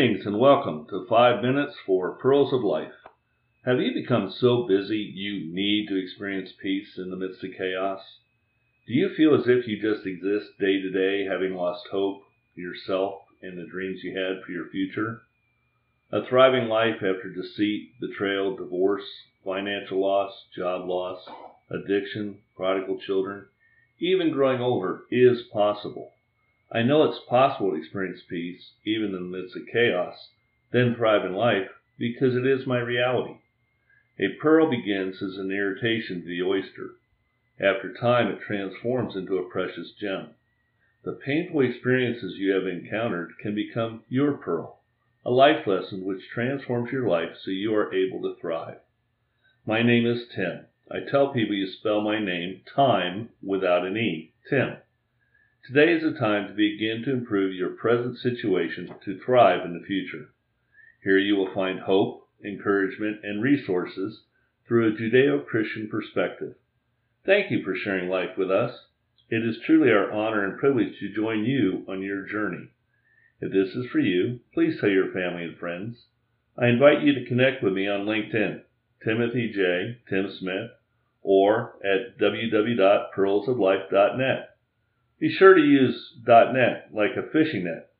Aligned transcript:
Greetings 0.00 0.24
and 0.24 0.38
welcome 0.38 0.86
to 0.88 1.04
5 1.10 1.42
Minutes 1.42 1.74
for 1.84 2.12
Pearls 2.12 2.54
of 2.54 2.64
Life. 2.64 2.94
Have 3.66 3.80
you 3.80 3.92
become 3.92 4.32
so 4.34 4.66
busy 4.66 4.96
you 4.96 5.54
need 5.54 5.88
to 5.88 6.02
experience 6.02 6.52
peace 6.62 6.96
in 6.96 7.10
the 7.10 7.16
midst 7.16 7.44
of 7.44 7.50
chaos? 7.58 8.00
Do 8.86 8.94
you 8.94 9.10
feel 9.14 9.34
as 9.34 9.46
if 9.46 9.68
you 9.68 9.76
just 9.78 10.06
exist 10.06 10.58
day 10.58 10.80
to 10.80 10.90
day, 10.90 11.26
having 11.30 11.54
lost 11.54 11.86
hope 11.92 12.22
for 12.54 12.60
yourself 12.60 13.24
and 13.42 13.58
the 13.58 13.70
dreams 13.70 14.02
you 14.02 14.16
had 14.16 14.42
for 14.42 14.52
your 14.52 14.70
future? 14.70 15.20
A 16.10 16.24
thriving 16.26 16.70
life 16.70 17.02
after 17.02 17.28
deceit, 17.28 17.90
betrayal, 18.00 18.56
divorce, 18.56 19.04
financial 19.44 20.00
loss, 20.00 20.32
job 20.56 20.88
loss, 20.88 21.28
addiction, 21.68 22.38
prodigal 22.56 22.98
children, 23.06 23.44
even 23.98 24.32
growing 24.32 24.62
older 24.62 25.02
is 25.10 25.42
possible. 25.52 26.12
I 26.72 26.82
know 26.82 27.02
it's 27.02 27.18
possible 27.28 27.72
to 27.72 27.76
experience 27.76 28.22
peace, 28.28 28.74
even 28.84 29.08
in 29.08 29.12
the 29.14 29.38
midst 29.38 29.56
of 29.56 29.66
chaos, 29.72 30.30
then 30.70 30.94
thrive 30.94 31.24
in 31.24 31.34
life, 31.34 31.68
because 31.98 32.36
it 32.36 32.46
is 32.46 32.66
my 32.66 32.78
reality. 32.78 33.38
A 34.20 34.34
pearl 34.40 34.70
begins 34.70 35.20
as 35.22 35.36
an 35.36 35.50
irritation 35.50 36.20
to 36.20 36.28
the 36.28 36.42
oyster. 36.42 36.92
After 37.58 37.92
time, 37.92 38.28
it 38.28 38.40
transforms 38.40 39.16
into 39.16 39.38
a 39.38 39.48
precious 39.50 39.92
gem. 39.92 40.34
The 41.02 41.12
painful 41.12 41.62
experiences 41.62 42.38
you 42.38 42.52
have 42.52 42.66
encountered 42.66 43.32
can 43.38 43.54
become 43.54 44.04
your 44.08 44.34
pearl, 44.34 44.80
a 45.24 45.30
life 45.30 45.66
lesson 45.66 46.04
which 46.04 46.28
transforms 46.28 46.92
your 46.92 47.08
life 47.08 47.36
so 47.42 47.50
you 47.50 47.74
are 47.74 47.92
able 47.92 48.22
to 48.22 48.38
thrive. 48.40 48.78
My 49.66 49.82
name 49.82 50.06
is 50.06 50.28
Tim. 50.28 50.66
I 50.90 51.00
tell 51.00 51.32
people 51.32 51.54
you 51.54 51.66
spell 51.66 52.00
my 52.00 52.18
name 52.18 52.60
time 52.64 53.30
without 53.42 53.86
an 53.86 53.96
E, 53.96 54.32
Tim. 54.48 54.76
Today 55.66 55.92
is 55.92 56.02
the 56.02 56.18
time 56.18 56.48
to 56.48 56.54
begin 56.54 57.02
to 57.04 57.12
improve 57.12 57.54
your 57.54 57.76
present 57.76 58.16
situation 58.16 58.94
to 59.04 59.20
thrive 59.20 59.66
in 59.66 59.74
the 59.74 59.84
future. 59.86 60.30
Here 61.04 61.18
you 61.18 61.36
will 61.36 61.52
find 61.52 61.80
hope, 61.80 62.26
encouragement, 62.42 63.22
and 63.22 63.42
resources 63.42 64.22
through 64.66 64.88
a 64.88 64.92
Judeo 64.92 65.44
Christian 65.44 65.86
perspective. 65.88 66.54
Thank 67.26 67.50
you 67.50 67.62
for 67.62 67.76
sharing 67.76 68.08
life 68.08 68.38
with 68.38 68.50
us. 68.50 68.86
It 69.28 69.44
is 69.44 69.60
truly 69.60 69.92
our 69.92 70.10
honor 70.10 70.44
and 70.44 70.58
privilege 70.58 70.98
to 70.98 71.12
join 71.14 71.44
you 71.44 71.84
on 71.86 72.00
your 72.02 72.22
journey. 72.22 72.70
If 73.42 73.52
this 73.52 73.76
is 73.76 73.84
for 73.90 74.00
you, 74.00 74.40
please 74.54 74.80
tell 74.80 74.88
your 74.88 75.12
family 75.12 75.44
and 75.44 75.58
friends. 75.58 76.06
I 76.56 76.68
invite 76.68 77.02
you 77.02 77.12
to 77.14 77.26
connect 77.26 77.62
with 77.62 77.74
me 77.74 77.86
on 77.86 78.06
LinkedIn, 78.06 78.62
Timothy 79.04 79.52
J. 79.52 79.98
Tim 80.08 80.30
Smith, 80.38 80.70
or 81.22 81.76
at 81.84 82.16
www.pearlsoflife.net. 82.18 84.49
Be 85.20 85.30
sure 85.30 85.52
to 85.52 85.60
use 85.60 86.14
.net 86.26 86.88
like 86.94 87.10
a 87.14 87.30
fishing 87.30 87.64
net 87.64 87.90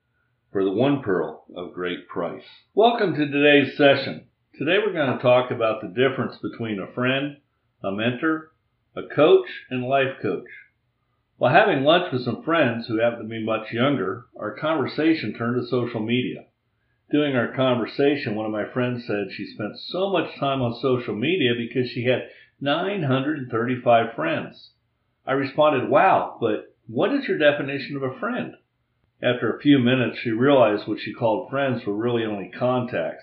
for 0.51 0.65
the 0.65 0.73
one 0.73 1.03
pearl 1.03 1.45
of 1.55 1.75
great 1.75 2.09
price. 2.09 2.47
Welcome 2.75 3.15
to 3.15 3.31
today's 3.31 3.77
session. 3.77 4.25
Today 4.55 4.79
we're 4.79 4.95
going 4.95 5.15
to 5.15 5.23
talk 5.23 5.51
about 5.51 5.83
the 5.83 5.89
difference 5.89 6.39
between 6.39 6.81
a 6.81 6.91
friend, 6.95 7.37
a 7.85 7.93
mentor, 7.93 8.53
a 8.97 9.03
coach, 9.15 9.45
and 9.69 9.85
life 9.85 10.17
coach. 10.23 10.47
While 11.37 11.53
having 11.53 11.85
lunch 11.85 12.11
with 12.11 12.25
some 12.25 12.43
friends 12.43 12.87
who 12.87 12.99
happen 12.99 13.25
to 13.25 13.29
be 13.29 13.45
much 13.45 13.71
younger, 13.71 14.25
our 14.39 14.57
conversation 14.57 15.35
turned 15.35 15.61
to 15.61 15.69
social 15.69 16.01
media. 16.01 16.47
During 17.11 17.37
our 17.37 17.55
conversation, 17.55 18.35
one 18.35 18.47
of 18.47 18.53
my 18.53 18.65
friends 18.73 19.07
said 19.07 19.27
she 19.31 19.45
spent 19.45 19.79
so 19.79 20.11
much 20.11 20.39
time 20.39 20.63
on 20.63 20.81
social 20.81 21.15
media 21.15 21.51
because 21.55 21.91
she 21.91 22.05
had 22.05 22.31
935 22.63 24.15
friends. 24.17 24.71
I 25.27 25.33
responded, 25.33 25.91
wow, 25.91 26.39
but 26.41 26.70
what 26.93 27.15
is 27.15 27.29
your 27.29 27.39
definition 27.39 27.95
of 27.95 28.03
a 28.03 28.19
friend? 28.19 28.57
After 29.23 29.55
a 29.55 29.61
few 29.61 29.79
minutes, 29.79 30.19
she 30.19 30.33
realized 30.33 30.89
what 30.89 30.99
she 30.99 31.13
called 31.13 31.49
friends 31.49 31.87
were 31.87 31.95
really 31.95 32.25
only 32.25 32.51
contacts. 32.51 33.23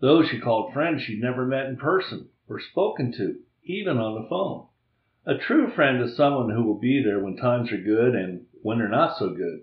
Those 0.00 0.30
she 0.30 0.40
called 0.40 0.72
friends 0.72 1.02
she'd 1.02 1.20
never 1.20 1.44
met 1.44 1.66
in 1.66 1.76
person 1.76 2.30
or 2.48 2.58
spoken 2.58 3.12
to, 3.18 3.36
even 3.64 3.98
on 3.98 4.14
the 4.14 4.26
phone. 4.30 4.68
A 5.26 5.36
true 5.36 5.70
friend 5.74 6.02
is 6.02 6.16
someone 6.16 6.48
who 6.48 6.62
will 6.62 6.78
be 6.78 7.02
there 7.02 7.20
when 7.20 7.36
times 7.36 7.70
are 7.70 7.76
good 7.76 8.14
and 8.14 8.46
when 8.62 8.78
they're 8.78 8.88
not 8.88 9.18
so 9.18 9.34
good. 9.34 9.60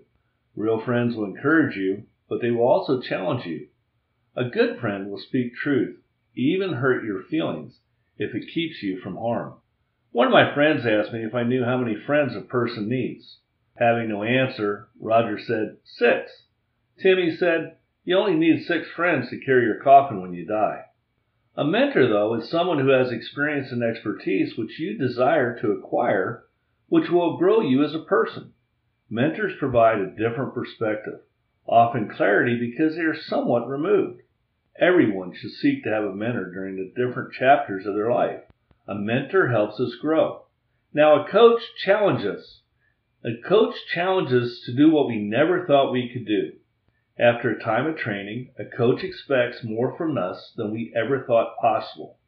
Real 0.54 0.80
friends 0.84 1.16
will 1.16 1.24
encourage 1.24 1.76
you, 1.76 2.04
but 2.28 2.40
they 2.40 2.52
will 2.52 2.68
also 2.68 3.00
challenge 3.00 3.46
you. 3.46 3.66
A 4.36 4.44
good 4.48 4.78
friend 4.78 5.10
will 5.10 5.18
speak 5.18 5.56
truth, 5.56 5.98
even 6.36 6.74
hurt 6.74 7.04
your 7.04 7.24
feelings, 7.24 7.80
if 8.16 8.32
it 8.32 8.54
keeps 8.54 8.80
you 8.80 9.00
from 9.00 9.16
harm. 9.16 9.54
One 10.14 10.28
of 10.28 10.32
my 10.32 10.54
friends 10.54 10.86
asked 10.86 11.12
me 11.12 11.24
if 11.24 11.34
I 11.34 11.42
knew 11.42 11.64
how 11.64 11.76
many 11.76 11.96
friends 11.96 12.36
a 12.36 12.40
person 12.40 12.88
needs. 12.88 13.38
Having 13.74 14.10
no 14.10 14.22
answer, 14.22 14.86
Roger 15.00 15.40
said, 15.40 15.78
Six. 15.82 16.30
Timmy 17.02 17.34
said, 17.34 17.78
You 18.04 18.18
only 18.18 18.34
need 18.34 18.62
six 18.62 18.88
friends 18.94 19.28
to 19.30 19.40
carry 19.40 19.64
your 19.64 19.82
coffin 19.82 20.22
when 20.22 20.32
you 20.32 20.46
die. 20.46 20.84
A 21.56 21.64
mentor, 21.64 22.06
though, 22.06 22.32
is 22.34 22.48
someone 22.48 22.78
who 22.78 22.90
has 22.90 23.10
experience 23.10 23.72
and 23.72 23.82
expertise 23.82 24.56
which 24.56 24.78
you 24.78 24.96
desire 24.96 25.58
to 25.58 25.72
acquire, 25.72 26.44
which 26.86 27.10
will 27.10 27.36
grow 27.36 27.60
you 27.60 27.82
as 27.82 27.92
a 27.92 28.04
person. 28.04 28.52
Mentors 29.10 29.58
provide 29.58 29.98
a 29.98 30.14
different 30.14 30.54
perspective, 30.54 31.22
often 31.66 32.08
clarity 32.08 32.56
because 32.56 32.94
they 32.94 33.02
are 33.02 33.20
somewhat 33.20 33.68
removed. 33.68 34.22
Everyone 34.78 35.34
should 35.34 35.50
seek 35.50 35.82
to 35.82 35.90
have 35.90 36.04
a 36.04 36.14
mentor 36.14 36.52
during 36.52 36.76
the 36.76 36.92
different 36.94 37.32
chapters 37.32 37.84
of 37.84 37.96
their 37.96 38.12
life. 38.12 38.42
A 38.86 38.94
mentor 38.94 39.48
helps 39.48 39.80
us 39.80 39.94
grow. 39.94 40.44
Now, 40.92 41.24
a 41.24 41.28
coach 41.28 41.62
challenges. 41.84 42.60
A 43.24 43.36
coach 43.48 43.74
challenges 43.92 44.60
to 44.66 44.74
do 44.74 44.90
what 44.90 45.06
we 45.06 45.18
never 45.18 45.66
thought 45.66 45.92
we 45.92 46.10
could 46.12 46.26
do. 46.26 46.52
After 47.18 47.50
a 47.50 47.62
time 47.62 47.86
of 47.86 47.96
training, 47.96 48.52
a 48.58 48.64
coach 48.64 49.02
expects 49.02 49.64
more 49.64 49.96
from 49.96 50.18
us 50.18 50.52
than 50.56 50.72
we 50.72 50.92
ever 50.94 51.24
thought 51.24 51.56
possible. 51.60 52.18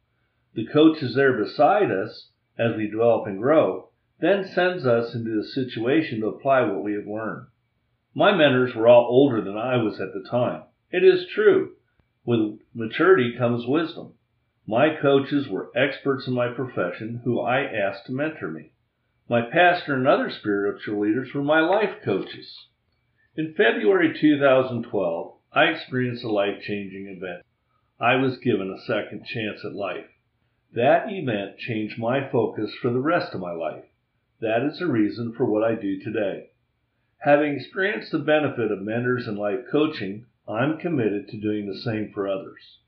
The 0.54 0.66
coach 0.66 1.02
is 1.02 1.14
there 1.14 1.36
beside 1.36 1.90
us 1.90 2.30
as 2.58 2.76
we 2.76 2.88
develop 2.88 3.26
and 3.26 3.38
grow, 3.38 3.90
then 4.20 4.44
sends 4.44 4.86
us 4.86 5.14
into 5.14 5.36
the 5.36 5.44
situation 5.44 6.20
to 6.20 6.28
apply 6.28 6.62
what 6.62 6.82
we 6.82 6.94
have 6.94 7.06
learned. 7.06 7.48
My 8.14 8.34
mentors 8.34 8.74
were 8.74 8.88
all 8.88 9.06
older 9.10 9.42
than 9.42 9.58
I 9.58 9.76
was 9.76 10.00
at 10.00 10.14
the 10.14 10.26
time. 10.30 10.62
It 10.90 11.04
is 11.04 11.26
true. 11.26 11.72
With 12.24 12.58
maturity 12.72 13.34
comes 13.36 13.66
wisdom. 13.66 14.14
My 14.68 14.96
coaches 14.96 15.48
were 15.48 15.70
experts 15.76 16.26
in 16.26 16.34
my 16.34 16.48
profession 16.48 17.20
who 17.22 17.38
I 17.38 17.60
asked 17.60 18.06
to 18.06 18.12
mentor 18.12 18.50
me. 18.50 18.72
My 19.28 19.42
pastor 19.42 19.94
and 19.94 20.08
other 20.08 20.28
spiritual 20.28 20.98
leaders 20.98 21.32
were 21.32 21.44
my 21.44 21.60
life 21.60 22.02
coaches. 22.04 22.66
In 23.36 23.54
February 23.54 24.12
2012, 24.18 25.38
I 25.52 25.66
experienced 25.66 26.24
a 26.24 26.28
life 26.28 26.62
changing 26.62 27.06
event. 27.06 27.44
I 28.00 28.16
was 28.16 28.38
given 28.38 28.68
a 28.70 28.80
second 28.80 29.24
chance 29.24 29.64
at 29.64 29.76
life. 29.76 30.08
That 30.72 31.12
event 31.12 31.58
changed 31.58 31.96
my 31.96 32.28
focus 32.28 32.74
for 32.74 32.90
the 32.90 32.98
rest 32.98 33.34
of 33.34 33.40
my 33.40 33.52
life. 33.52 33.84
That 34.40 34.64
is 34.64 34.80
the 34.80 34.88
reason 34.88 35.32
for 35.32 35.44
what 35.44 35.62
I 35.62 35.76
do 35.76 36.00
today. 36.00 36.50
Having 37.18 37.54
experienced 37.54 38.10
the 38.10 38.18
benefit 38.18 38.72
of 38.72 38.82
mentors 38.82 39.28
and 39.28 39.38
life 39.38 39.60
coaching, 39.70 40.26
I'm 40.48 40.78
committed 40.78 41.28
to 41.28 41.40
doing 41.40 41.66
the 41.66 41.78
same 41.78 42.10
for 42.12 42.26
others. 42.26 42.78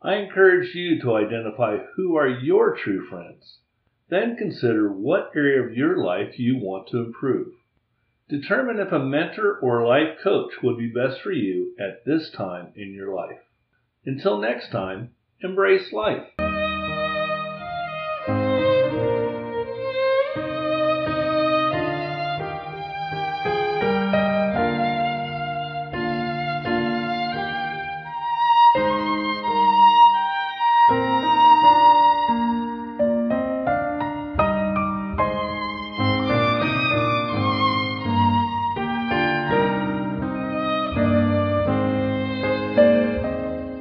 I 0.00 0.16
encourage 0.16 0.74
you 0.74 1.00
to 1.00 1.16
identify 1.16 1.78
who 1.96 2.16
are 2.16 2.28
your 2.28 2.76
true 2.76 3.06
friends. 3.08 3.58
Then 4.08 4.36
consider 4.36 4.92
what 4.92 5.32
area 5.34 5.62
of 5.62 5.76
your 5.76 5.98
life 5.98 6.38
you 6.38 6.56
want 6.56 6.88
to 6.88 6.98
improve. 6.98 7.52
Determine 8.28 8.78
if 8.78 8.92
a 8.92 8.98
mentor 8.98 9.58
or 9.58 9.86
life 9.86 10.18
coach 10.22 10.52
would 10.62 10.78
be 10.78 10.88
best 10.88 11.20
for 11.20 11.32
you 11.32 11.74
at 11.80 12.04
this 12.04 12.30
time 12.30 12.72
in 12.76 12.92
your 12.92 13.14
life. 13.14 13.40
Until 14.04 14.38
next 14.38 14.70
time, 14.70 15.14
embrace 15.40 15.92
life. 15.92 16.28